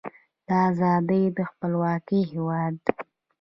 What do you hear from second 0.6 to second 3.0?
ازادۍ او خپلواکۍ هیواد.